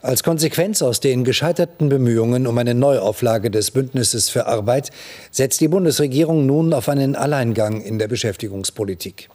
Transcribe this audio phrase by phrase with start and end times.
[0.00, 4.90] Als Konsequenz aus den gescheiterten Bemühungen um eine Neuauflage des Bündnisses für Arbeit
[5.32, 9.28] setzt die Bundesregierung nun auf einen Alleingang in der Beschäftigungspolitik.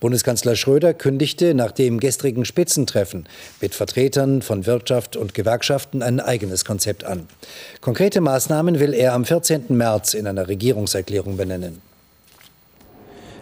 [0.00, 3.28] Bundeskanzler Schröder kündigte nach dem gestrigen Spitzentreffen
[3.60, 7.28] mit Vertretern von Wirtschaft und Gewerkschaften ein eigenes Konzept an.
[7.80, 9.66] Konkrete Maßnahmen will er am 14.
[9.68, 11.80] März in einer Regierungserklärung benennen.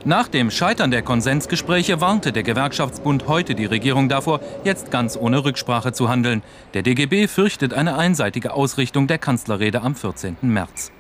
[0.07, 5.45] Nach dem Scheitern der Konsensgespräche warnte der Gewerkschaftsbund heute die Regierung davor, jetzt ganz ohne
[5.45, 6.45] Rücksprache zu handeln.
[6.75, 10.37] Der DGB fürchtet eine einseitige Ausrichtung der Kanzlerrede am 14.
[10.43, 10.93] März.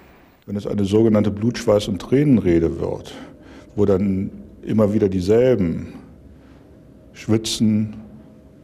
[0.46, 3.14] Wenn es eine sogenannte Blutschweiß- und Tränenrede wird,
[3.76, 4.32] wo dann
[4.62, 5.92] immer wieder dieselben
[7.12, 7.94] schwitzen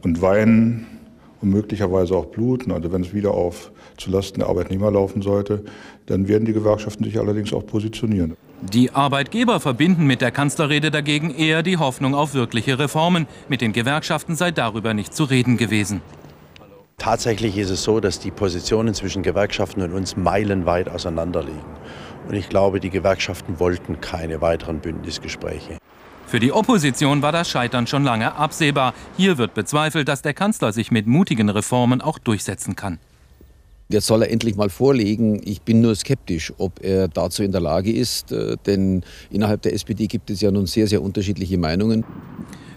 [0.01, 0.92] und weinen
[1.43, 5.63] und möglicherweise auch bluten, also wenn es wieder auf zulasten der Arbeitnehmer laufen sollte,
[6.05, 8.35] dann werden die Gewerkschaften sich allerdings auch positionieren.
[8.61, 13.27] Die Arbeitgeber verbinden mit der Kanzlerrede dagegen eher die Hoffnung auf wirkliche Reformen.
[13.49, 16.01] Mit den Gewerkschaften sei darüber nicht zu reden gewesen.
[16.97, 21.59] Tatsächlich ist es so, dass die Positionen zwischen Gewerkschaften und uns meilenweit auseinanderliegen.
[22.29, 25.77] Und ich glaube, die Gewerkschaften wollten keine weiteren Bündnisgespräche.
[26.33, 28.95] Für die Opposition war das Scheitern schon lange absehbar.
[29.17, 32.97] Hier wird bezweifelt, dass der Kanzler sich mit mutigen Reformen auch durchsetzen kann.
[33.87, 35.39] Jetzt soll er endlich mal vorlegen.
[35.45, 39.73] Ich bin nur skeptisch, ob er dazu in der Lage ist, äh, denn innerhalb der
[39.73, 42.03] SPD gibt es ja nun sehr, sehr unterschiedliche Meinungen.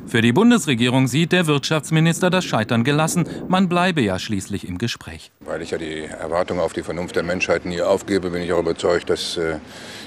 [0.07, 3.27] Für die Bundesregierung sieht der Wirtschaftsminister das Scheitern gelassen.
[3.49, 5.33] Man bleibe ja schließlich im Gespräch.
[5.41, 8.61] Weil ich ja die Erwartung auf die Vernunft der Menschheit nie aufgebe, bin ich auch
[8.61, 9.57] überzeugt, dass äh,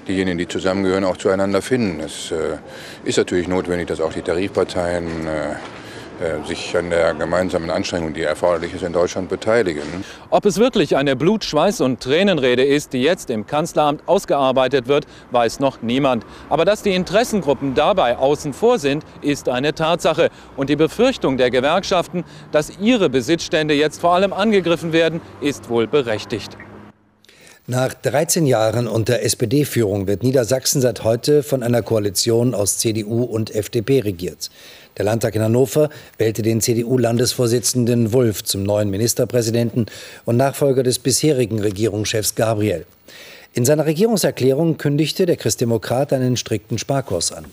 [0.08, 2.00] diejenigen, die zusammengehören, auch zueinander finden.
[2.00, 2.58] Es äh,
[3.04, 5.56] ist natürlich notwendig, dass auch die Tarifparteien äh,
[6.46, 9.84] sich an der gemeinsamen Anstrengung, die erforderlich ist, in Deutschland beteiligen.
[10.30, 15.06] Ob es wirklich eine Blut-, Schweiß- und Tränenrede ist, die jetzt im Kanzleramt ausgearbeitet wird,
[15.32, 16.26] weiß noch niemand.
[16.50, 20.30] Aber dass die Interessengruppen dabei außen vor sind, ist eine Tatsache.
[20.58, 25.88] Und die Befürchtung der Gewerkschaften, dass ihre Besitzstände jetzt vor allem angegriffen werden, ist wohl
[25.88, 26.58] berechtigt.
[27.70, 33.54] Nach 13 Jahren unter SPD-Führung wird Niedersachsen seit heute von einer Koalition aus CDU und
[33.54, 34.50] FDP regiert.
[34.98, 39.86] Der Landtag in Hannover wählte den CDU-Landesvorsitzenden Wulff zum neuen Ministerpräsidenten
[40.26, 42.88] und Nachfolger des bisherigen Regierungschefs Gabriel.
[43.54, 47.46] In seiner Regierungserklärung kündigte der Christdemokrat einen strikten Sparkurs an.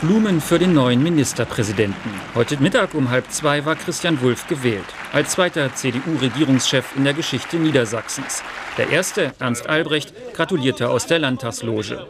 [0.00, 2.10] Blumen für den neuen Ministerpräsidenten.
[2.34, 7.56] Heute Mittag um halb zwei war Christian Wulff gewählt, als zweiter CDU-Regierungschef in der Geschichte
[7.56, 8.42] Niedersachsens.
[8.76, 12.06] Der erste, Ernst Albrecht, gratulierte aus der Landtagsloge.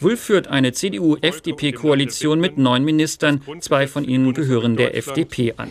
[0.00, 3.40] Wulff führt eine CDU-FDP-Koalition mit neun Ministern.
[3.60, 5.70] Zwei von ihnen gehören der FDP an.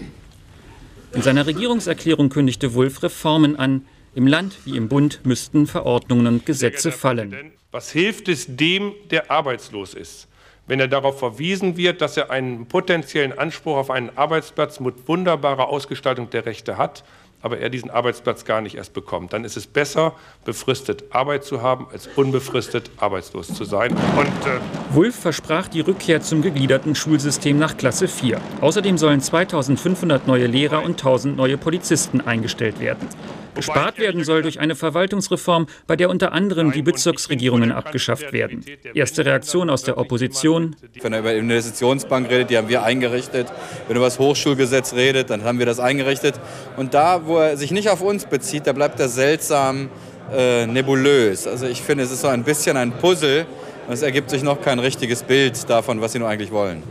[1.14, 3.86] In seiner Regierungserklärung kündigte Wulff Reformen an.
[4.16, 7.52] Im Land wie im Bund müssten Verordnungen und Gesetze fallen.
[7.72, 10.28] Was hilft es dem, der arbeitslos ist?
[10.68, 15.70] Wenn er darauf verwiesen wird, dass er einen potenziellen Anspruch auf einen Arbeitsplatz mit wunderbarer
[15.70, 17.04] Ausgestaltung der Rechte hat,
[17.42, 19.34] aber er diesen Arbeitsplatz gar nicht erst bekommt.
[19.34, 20.14] Dann ist es besser,
[20.46, 23.92] befristet Arbeit zu haben, als unbefristet arbeitslos zu sein.
[23.92, 24.60] Und, äh
[24.92, 28.40] Wulff versprach die Rückkehr zum gegliederten Schulsystem nach Klasse 4.
[28.62, 33.08] Außerdem sollen 2500 neue Lehrer und 1000 neue Polizisten eingestellt werden.
[33.56, 38.66] Gespart werden soll durch eine Verwaltungsreform, bei der unter anderem die Bezirksregierungen abgeschafft werden.
[38.94, 40.76] Erste Reaktion aus der Opposition.
[41.02, 43.48] Wenn er über die Investitionsbank redet, die haben wir eingerichtet.
[43.88, 46.36] Wenn er über das Hochschulgesetz redet, dann haben wir das eingerichtet.
[46.76, 49.90] Und da, wo er sich nicht auf uns bezieht, da bleibt er seltsam
[50.34, 51.48] äh, nebulös.
[51.48, 53.46] Also ich finde, es ist so ein bisschen ein Puzzle.
[53.88, 56.82] Und es ergibt sich noch kein richtiges Bild davon, was sie nur eigentlich wollen.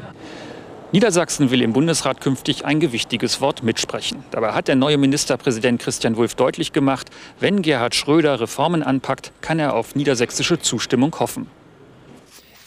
[0.93, 4.23] Niedersachsen will im Bundesrat künftig ein gewichtiges Wort mitsprechen.
[4.31, 9.59] Dabei hat der neue Ministerpräsident Christian Wulff deutlich gemacht, wenn Gerhard Schröder Reformen anpackt, kann
[9.59, 11.49] er auf niedersächsische Zustimmung hoffen.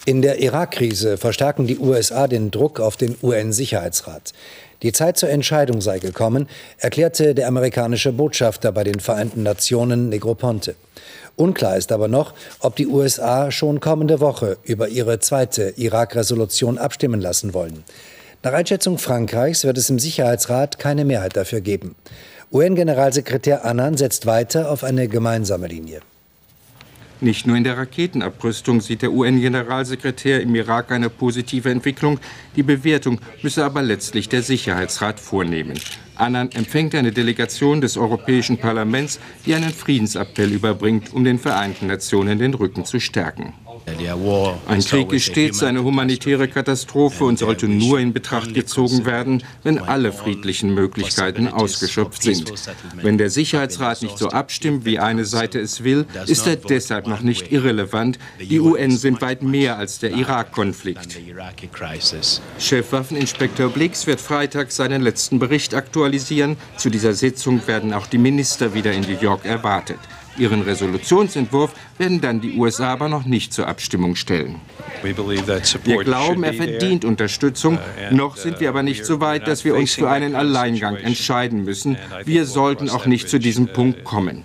[0.07, 4.31] In der Irak-Krise verstärken die USA den Druck auf den UN-Sicherheitsrat.
[4.81, 6.47] Die Zeit zur Entscheidung sei gekommen,
[6.77, 10.75] erklärte der amerikanische Botschafter bei den Vereinten Nationen Negroponte.
[11.35, 17.19] Unklar ist aber noch, ob die USA schon kommende Woche über ihre zweite Irak-Resolution abstimmen
[17.19, 17.83] lassen wollen.
[18.43, 21.97] Nach Einschätzung Frankreichs wird es im Sicherheitsrat keine Mehrheit dafür geben.
[22.53, 25.99] UN-Generalsekretär Annan setzt weiter auf eine gemeinsame Linie.
[27.19, 32.19] Nicht nur in der Raketenabrüstung sieht der UN-Generalsekretär im Irak eine positive Entwicklung.
[32.55, 35.79] Die Bewertung müsse aber letztlich der Sicherheitsrat vornehmen.
[36.15, 42.37] Annan empfängt eine Delegation des Europäischen Parlaments, die einen Friedensappell überbringt, um den Vereinten Nationen
[42.37, 43.53] den Rücken zu stärken.
[44.67, 49.79] Ein Krieg ist stets eine humanitäre Katastrophe und sollte nur in Betracht gezogen werden, wenn
[49.79, 52.51] alle friedlichen Möglichkeiten ausgeschöpft sind.
[53.01, 57.21] Wenn der Sicherheitsrat nicht so abstimmt, wie eine Seite es will, ist er deshalb noch
[57.21, 58.19] nicht irrelevant.
[58.41, 61.17] Die UN sind weit mehr als der Irak-Konflikt.
[62.59, 66.57] Chefwaffeninspektor Blix wird Freitag seinen letzten Bericht aktualisieren.
[66.75, 69.99] Zu dieser Sitzung werden auch die Minister wieder in New York erwartet.
[70.37, 74.55] Ihren Resolutionsentwurf werden dann die USA aber noch nicht zur Abstimmung stellen.
[75.03, 77.77] Wir glauben, er verdient Unterstützung.
[77.77, 81.63] Uh, noch sind wir aber nicht so weit, dass wir uns für einen Alleingang entscheiden
[81.63, 81.97] müssen.
[82.25, 84.43] Wir sollten auch nicht zu diesem Punkt kommen.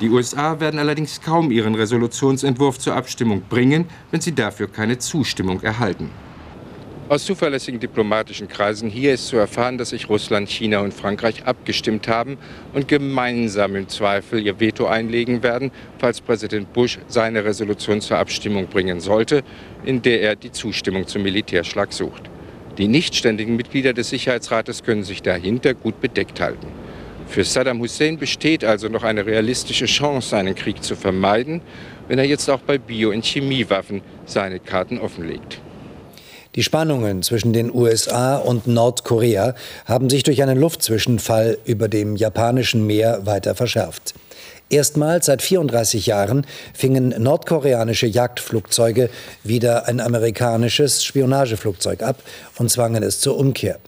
[0.00, 5.60] Die USA werden allerdings kaum ihren Resolutionsentwurf zur Abstimmung bringen, wenn sie dafür keine Zustimmung
[5.62, 6.10] erhalten.
[7.12, 12.08] Aus zuverlässigen diplomatischen Kreisen hier ist zu erfahren, dass sich Russland, China und Frankreich abgestimmt
[12.08, 12.38] haben
[12.72, 18.66] und gemeinsam im Zweifel ihr Veto einlegen werden, falls Präsident Bush seine Resolution zur Abstimmung
[18.66, 19.42] bringen sollte,
[19.84, 22.30] in der er die Zustimmung zum Militärschlag sucht.
[22.78, 26.68] Die nichtständigen Mitglieder des Sicherheitsrates können sich dahinter gut bedeckt halten.
[27.26, 31.60] Für Saddam Hussein besteht also noch eine realistische Chance, einen Krieg zu vermeiden,
[32.08, 35.60] wenn er jetzt auch bei Bio- und Chemiewaffen seine Karten offenlegt.
[36.54, 39.54] Die Spannungen zwischen den USA und Nordkorea
[39.86, 44.12] haben sich durch einen Luftzwischenfall über dem japanischen Meer weiter verschärft.
[44.68, 49.08] Erstmals seit 34 Jahren fingen nordkoreanische Jagdflugzeuge
[49.44, 52.22] wieder ein amerikanisches Spionageflugzeug ab
[52.58, 53.78] und zwangen es zur Umkehr.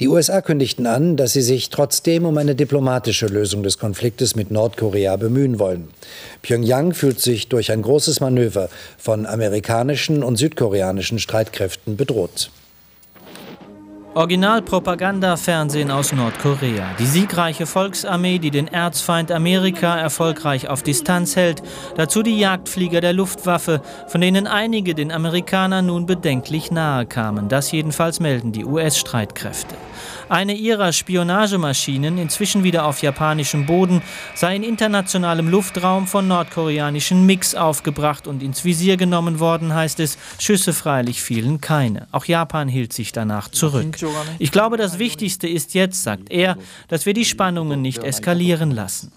[0.00, 4.50] Die USA kündigten an, dass sie sich trotzdem um eine diplomatische Lösung des Konfliktes mit
[4.50, 5.88] Nordkorea bemühen wollen.
[6.40, 12.50] Pyongyang fühlt sich durch ein großes Manöver von amerikanischen und südkoreanischen Streitkräften bedroht.
[14.14, 16.94] Originalpropaganda-Fernsehen aus Nordkorea.
[16.98, 21.62] Die siegreiche Volksarmee, die den Erzfeind Amerika erfolgreich auf Distanz hält.
[21.94, 27.48] Dazu die Jagdflieger der Luftwaffe, von denen einige den Amerikanern nun bedenklich nahe kamen.
[27.48, 29.76] Das jedenfalls melden die US-Streitkräfte.
[30.28, 34.02] Eine ihrer Spionagemaschinen, inzwischen wieder auf japanischem Boden,
[34.34, 40.18] sei in internationalem Luftraum von nordkoreanischen Mix aufgebracht und ins Visier genommen worden, heißt es.
[40.38, 42.06] Schüsse freilich fielen keine.
[42.12, 43.99] Auch Japan hielt sich danach zurück.
[44.38, 46.56] Ich glaube, das Wichtigste ist jetzt, sagt er,
[46.88, 49.12] dass wir die Spannungen nicht eskalieren lassen.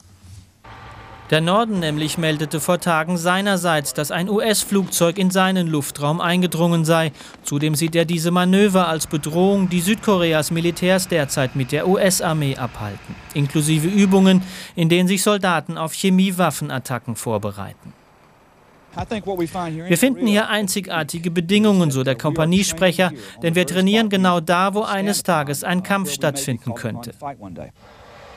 [1.30, 7.12] Der Norden nämlich meldete vor Tagen seinerseits, dass ein US-Flugzeug in seinen Luftraum eingedrungen sei.
[7.44, 13.16] Zudem sieht er diese Manöver als Bedrohung, die Südkoreas Militärs derzeit mit der US-Armee abhalten,
[13.34, 14.44] inklusive Übungen,
[14.76, 17.94] in denen sich Soldaten auf Chemiewaffenattacken vorbereiten.
[18.96, 23.12] Wir finden hier einzigartige Bedingungen, so der Kompaniesprecher,
[23.42, 27.12] denn wir trainieren genau da, wo eines Tages ein Kampf stattfinden könnte.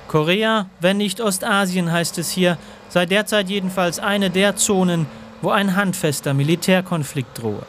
[0.08, 2.58] Korea, wenn nicht Ostasien, heißt es hier,
[2.88, 5.06] sei derzeit jedenfalls eine der Zonen,
[5.43, 7.67] wo ein handfester Militärkonflikt drohe.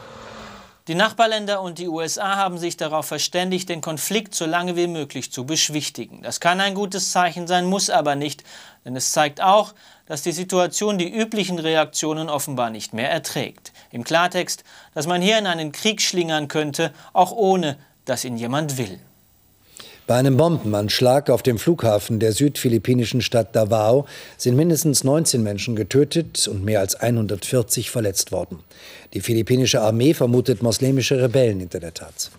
[0.86, 5.30] Die Nachbarländer und die USA haben sich darauf verständigt, den Konflikt so lange wie möglich
[5.30, 6.22] zu beschwichtigen.
[6.22, 8.42] Das kann ein gutes Zeichen sein, muss aber nicht,
[8.86, 9.74] denn es zeigt auch,
[10.08, 13.72] dass die Situation die üblichen Reaktionen offenbar nicht mehr erträgt.
[13.92, 14.64] Im Klartext,
[14.94, 18.98] dass man hier in einen Krieg schlingern könnte, auch ohne, dass ihn jemand will.
[20.06, 24.06] Bei einem Bombenanschlag auf dem Flughafen der südphilippinischen Stadt Davao
[24.38, 28.60] sind mindestens 19 Menschen getötet und mehr als 140 verletzt worden.
[29.12, 32.30] Die philippinische Armee vermutet moslemische Rebellen hinter der Tat.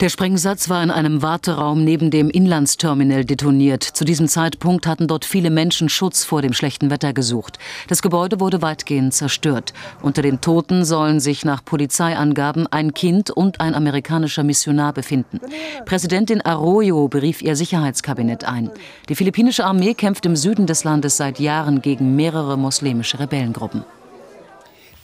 [0.00, 3.84] Der Sprengsatz war in einem Warteraum neben dem Inlandsterminal detoniert.
[3.84, 7.60] Zu diesem Zeitpunkt hatten dort viele Menschen Schutz vor dem schlechten Wetter gesucht.
[7.86, 9.72] Das Gebäude wurde weitgehend zerstört.
[10.02, 15.40] Unter den Toten sollen sich nach Polizeiangaben ein Kind und ein amerikanischer Missionar befinden.
[15.84, 18.70] Präsidentin Arroyo berief ihr Sicherheitskabinett ein.
[19.08, 23.84] Die philippinische Armee kämpft im Süden des Landes seit Jahren gegen mehrere muslimische Rebellengruppen.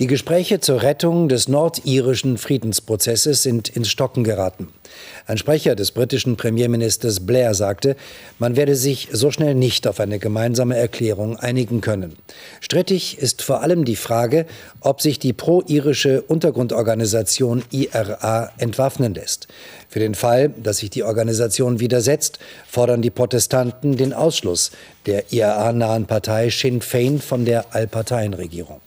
[0.01, 4.69] Die Gespräche zur Rettung des nordirischen Friedensprozesses sind ins Stocken geraten.
[5.27, 7.97] Ein Sprecher des britischen Premierministers Blair sagte,
[8.39, 12.17] man werde sich so schnell nicht auf eine gemeinsame Erklärung einigen können.
[12.63, 14.47] Strittig ist vor allem die Frage,
[14.81, 19.49] ob sich die pro-irische Untergrundorganisation IRA entwaffnen lässt.
[19.91, 24.71] Für den Fall, dass sich die Organisation widersetzt, fordern die Protestanten den Ausschluss
[25.05, 28.81] der IRA-nahen Partei Sinn Fein von der Allparteienregierung.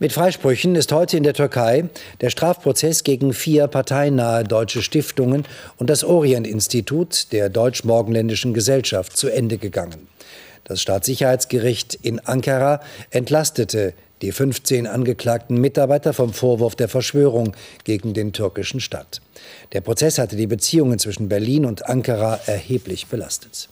[0.00, 1.84] Mit Freisprüchen ist heute in der Türkei
[2.20, 5.44] der Strafprozess gegen vier parteinahe deutsche Stiftungen
[5.76, 10.08] und das Orient-Institut der Deutsch-Morgenländischen Gesellschaft zu Ende gegangen.
[10.64, 18.32] Das Staatssicherheitsgericht in Ankara entlastete die 15 angeklagten Mitarbeiter vom Vorwurf der Verschwörung gegen den
[18.32, 19.20] türkischen Staat.
[19.74, 23.68] Der Prozess hatte die Beziehungen zwischen Berlin und Ankara erheblich belastet.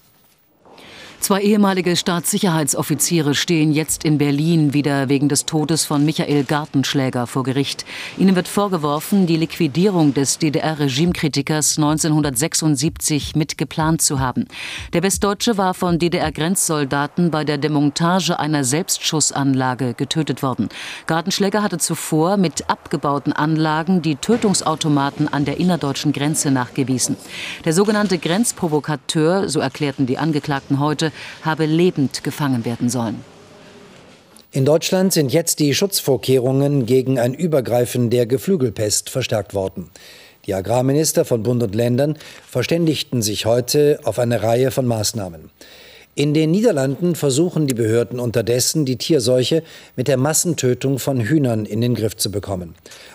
[1.22, 7.44] Zwei ehemalige Staatssicherheitsoffiziere stehen jetzt in Berlin wieder wegen des Todes von Michael Gartenschläger vor
[7.44, 7.84] Gericht.
[8.18, 14.48] Ihnen wird vorgeworfen, die Liquidierung des DDR-Regimekritikers 1976 mitgeplant zu haben.
[14.94, 20.70] Der Westdeutsche war von DDR-Grenzsoldaten bei der Demontage einer Selbstschussanlage getötet worden.
[21.06, 27.14] Gartenschläger hatte zuvor mit abgebauten Anlagen die Tötungsautomaten an der innerdeutschen Grenze nachgewiesen.
[27.64, 31.11] Der sogenannte Grenzprovokateur, so erklärten die Angeklagten heute,
[31.42, 33.24] habe lebend gefangen werden sollen.
[34.50, 39.90] In Deutschland sind jetzt die Schutzvorkehrungen gegen ein Übergreifen der Geflügelpest verstärkt worden.
[40.46, 45.50] Die Agrarminister von Bund und Ländern verständigten sich heute auf eine Reihe von Maßnahmen.
[46.14, 49.62] In den Niederlanden versuchen die Behörden unterdessen, die Tierseuche
[49.96, 52.74] mit der Massentötung von Hühnern in den Griff zu bekommen.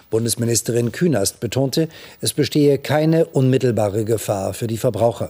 [0.10, 1.90] Bundesministerin Künast betonte,
[2.22, 5.30] es bestehe keine unmittelbare Gefahr für die Verbraucher.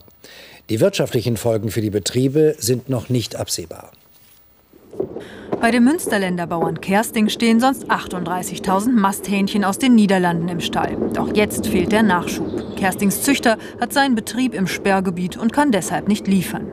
[0.69, 3.91] Die wirtschaftlichen Folgen für die Betriebe sind noch nicht absehbar.
[5.61, 10.97] Bei dem Münsterländer Bauern Kersting stehen sonst 38.000 Masthähnchen aus den Niederlanden im Stall.
[11.13, 12.75] Doch jetzt fehlt der Nachschub.
[12.75, 16.71] Kerstings Züchter hat seinen Betrieb im Sperrgebiet und kann deshalb nicht liefern.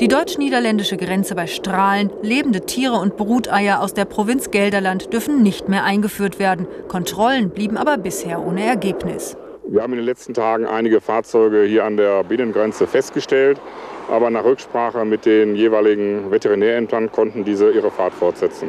[0.00, 5.68] Die deutsch-niederländische Grenze bei Strahlen, lebende Tiere und Bruteier aus der Provinz Gelderland dürfen nicht
[5.68, 6.66] mehr eingeführt werden.
[6.88, 9.36] Kontrollen blieben aber bisher ohne Ergebnis.
[9.66, 13.58] Wir haben in den letzten Tagen einige Fahrzeuge hier an der Binnengrenze festgestellt,
[14.10, 18.68] aber nach Rücksprache mit den jeweiligen Veterinärämtern konnten diese ihre Fahrt fortsetzen.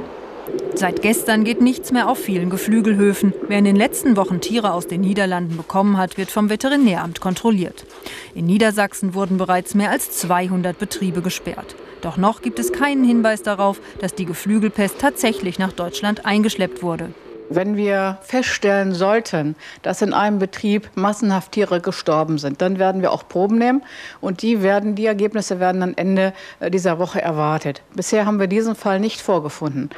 [0.74, 3.34] Seit gestern geht nichts mehr auf vielen Geflügelhöfen.
[3.48, 7.86] Wer in den letzten Wochen Tiere aus den Niederlanden bekommen hat, wird vom Veterinäramt kontrolliert.
[8.34, 11.76] In Niedersachsen wurden bereits mehr als 200 Betriebe gesperrt.
[12.02, 17.10] Doch noch gibt es keinen Hinweis darauf, dass die Geflügelpest tatsächlich nach Deutschland eingeschleppt wurde.
[17.50, 23.12] Wenn wir feststellen sollten, dass in einem Betrieb massenhaft Tiere gestorben sind, dann werden wir
[23.12, 23.84] auch Proben nehmen
[24.22, 27.82] und die, werden, die Ergebnisse werden dann Ende äh, dieser Woche erwartet.
[27.96, 29.90] Bisher haben wir diesen Fall nicht vorgefunden.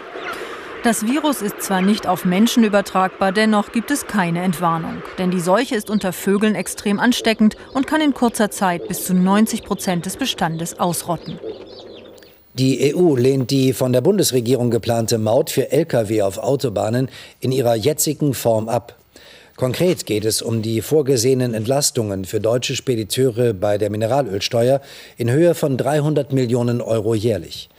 [0.83, 5.01] Das Virus ist zwar nicht auf Menschen übertragbar, dennoch gibt es keine Entwarnung.
[5.17, 9.13] Denn die Seuche ist unter Vögeln extrem ansteckend und kann in kurzer Zeit bis zu
[9.13, 11.39] 90 Prozent des Bestandes ausrotten.
[12.57, 17.07] Die EU lehnt die von der Bundesregierung geplante Maut für Lkw auf Autobahnen
[17.39, 18.97] in ihrer jetzigen Form ab.
[19.55, 24.81] Konkret geht es um die vorgesehenen Entlastungen für deutsche Spediteure bei der Mineralölsteuer
[25.17, 27.69] in Höhe von 300 Millionen Euro jährlich.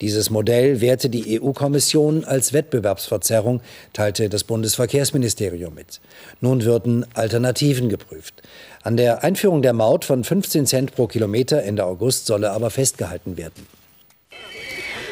[0.00, 3.60] Dieses Modell werte die EU-Kommission als Wettbewerbsverzerrung,
[3.92, 6.00] teilte das Bundesverkehrsministerium mit.
[6.40, 8.40] Nun würden Alternativen geprüft.
[8.84, 13.36] An der Einführung der Maut von 15 Cent pro Kilometer Ende August solle aber festgehalten
[13.36, 13.77] werden.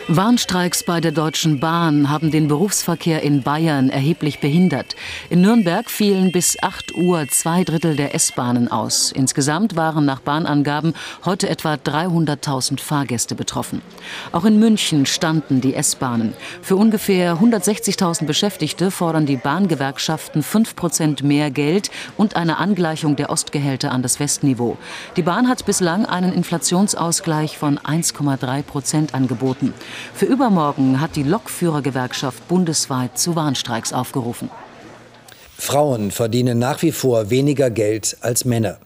[0.08, 4.94] Warnstreiks bei der Deutschen Bahn haben den Berufsverkehr in Bayern erheblich behindert.
[5.30, 9.10] In Nürnberg fielen bis 8 Uhr zwei Drittel der S-Bahnen aus.
[9.10, 10.94] Insgesamt waren nach Bahnangaben
[11.24, 13.82] heute etwa 300.000 Fahrgäste betroffen.
[14.30, 16.34] Auch in München standen die S-Bahnen.
[16.62, 23.28] Für ungefähr 160.000 Beschäftigte fordern die Bahngewerkschaften 5 Prozent mehr Geld und eine Angleichung der
[23.28, 24.78] Ostgehälter an das Westniveau.
[25.16, 29.74] Die Bahn hat bislang einen Inflationsausgleich von 1,3 Prozent angeboten.
[30.14, 34.50] Für übermorgen hat die Lokführergewerkschaft bundesweit zu Warnstreiks aufgerufen.
[35.58, 38.78] Frauen verdienen nach wie vor weniger Geld als Männer.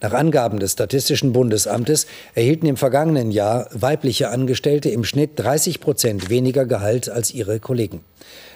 [0.00, 6.30] Nach Angaben des Statistischen Bundesamtes erhielten im vergangenen Jahr weibliche Angestellte im Schnitt 30 Prozent
[6.30, 8.04] weniger Gehalt als ihre Kollegen.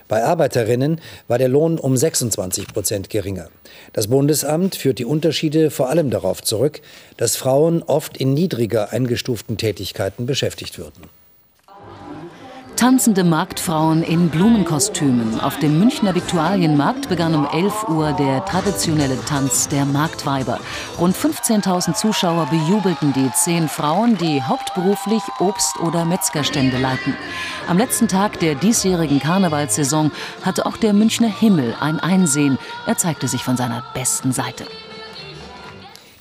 [0.08, 3.48] Bei Arbeiterinnen war der Lohn um 26 Prozent geringer.
[3.92, 6.80] Das Bundesamt führt die Unterschiede vor allem darauf zurück,
[7.16, 11.08] dass Frauen oft in niedriger eingestuften Tätigkeiten beschäftigt würden.
[12.82, 15.38] Tanzende Marktfrauen in Blumenkostümen.
[15.38, 20.58] Auf dem Münchner Viktualienmarkt begann um 11 Uhr der traditionelle Tanz der Marktweiber.
[20.98, 27.14] Rund 15.000 Zuschauer bejubelten die zehn Frauen, die hauptberuflich Obst- oder Metzgerstände leiten.
[27.68, 30.10] Am letzten Tag der diesjährigen Karnevalssaison
[30.44, 32.58] hatte auch der Münchner Himmel ein Einsehen.
[32.88, 34.64] Er zeigte sich von seiner besten Seite.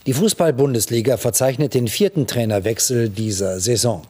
[0.08, 4.02] Die Fußball-Bundesliga verzeichnet den vierten Trainerwechsel dieser Saison.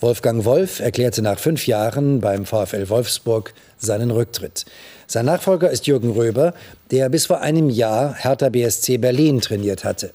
[0.00, 4.64] Wolfgang Wolf erklärte nach fünf Jahren beim VfL Wolfsburg seinen Rücktritt.
[5.06, 6.54] Sein Nachfolger ist Jürgen Röber,
[6.90, 10.14] der bis vor einem Jahr Hertha BSC Berlin trainiert hatte.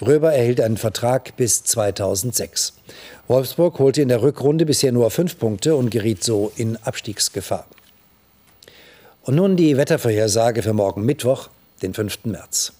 [0.00, 2.72] Röber erhielt einen Vertrag bis 2006.
[3.28, 7.66] Wolfsburg holte in der Rückrunde bisher nur fünf Punkte und geriet so in Abstiegsgefahr.
[9.24, 11.50] Und nun die Wettervorhersage für morgen Mittwoch,
[11.82, 12.24] den 5.
[12.24, 12.72] März.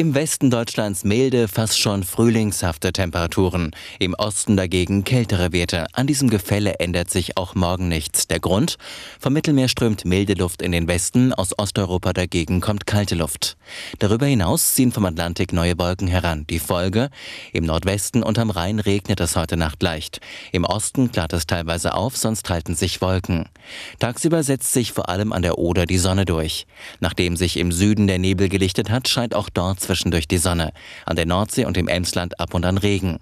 [0.00, 3.72] Im Westen Deutschlands milde, fast schon frühlingshafte Temperaturen.
[3.98, 5.88] Im Osten dagegen kältere Werte.
[5.92, 8.26] An diesem Gefälle ändert sich auch morgen nichts.
[8.26, 8.78] Der Grund?
[9.18, 13.58] Vom Mittelmeer strömt milde Luft in den Westen, aus Osteuropa dagegen kommt kalte Luft.
[13.98, 16.46] Darüber hinaus ziehen vom Atlantik neue Wolken heran.
[16.48, 17.10] Die Folge?
[17.52, 20.22] Im Nordwesten und am Rhein regnet es heute Nacht leicht.
[20.50, 23.50] Im Osten klart es teilweise auf, sonst halten sich Wolken.
[23.98, 26.66] Tagsüber setzt sich vor allem an der Oder die Sonne durch.
[27.00, 30.72] Nachdem sich im Süden der Nebel gelichtet hat, scheint auch dort zwischendurch die Sonne.
[31.04, 33.18] An der Nordsee und im Emsland ab und an Regen.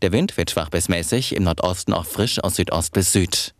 [0.00, 3.54] Der Wind wird schwach bis mäßig, im Nordosten auch frisch aus Südost bis Süd.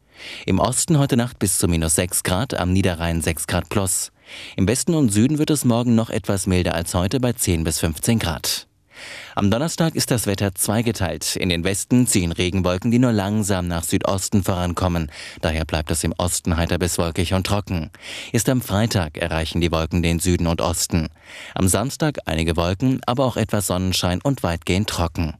[0.46, 4.12] Im Osten heute Nacht bis zu minus 6 Grad, am Niederrhein 6 Grad plus.
[4.56, 7.80] Im Westen und Süden wird es morgen noch etwas milder als heute bei 10 bis
[7.80, 8.67] 15 Grad.
[9.34, 11.36] Am Donnerstag ist das Wetter zweigeteilt.
[11.36, 15.10] In den Westen ziehen Regenwolken, die nur langsam nach Südosten vorankommen.
[15.40, 17.90] Daher bleibt es im Osten heiter bis wolkig und trocken.
[18.32, 21.08] Ist am Freitag erreichen die Wolken den Süden und Osten.
[21.54, 25.34] Am Samstag einige Wolken, aber auch etwas Sonnenschein und weitgehend trocken.